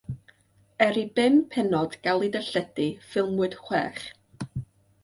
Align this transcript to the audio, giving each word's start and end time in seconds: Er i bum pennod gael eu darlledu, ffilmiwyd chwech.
Er 0.85 0.97
i 1.01 1.03
bum 1.19 1.37
pennod 1.57 1.95
gael 2.09 2.27
eu 2.29 2.33
darlledu, 2.37 2.89
ffilmiwyd 3.11 3.59
chwech. 3.69 4.07